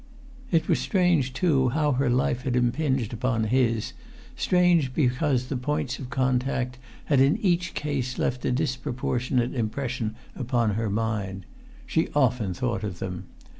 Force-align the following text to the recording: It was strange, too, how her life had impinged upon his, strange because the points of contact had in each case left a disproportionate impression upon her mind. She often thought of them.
It 0.49 0.67
was 0.67 0.79
strange, 0.79 1.31
too, 1.31 1.69
how 1.69 1.91
her 1.91 2.09
life 2.09 2.41
had 2.41 2.55
impinged 2.55 3.13
upon 3.13 3.43
his, 3.43 3.93
strange 4.35 4.95
because 4.95 5.45
the 5.45 5.55
points 5.55 5.99
of 5.99 6.09
contact 6.09 6.79
had 7.05 7.19
in 7.19 7.37
each 7.37 7.75
case 7.75 8.17
left 8.17 8.43
a 8.43 8.51
disproportionate 8.51 9.53
impression 9.53 10.15
upon 10.35 10.73
her 10.73 10.89
mind. 10.89 11.45
She 11.85 12.09
often 12.15 12.51
thought 12.55 12.83
of 12.83 12.97
them. 12.97 13.25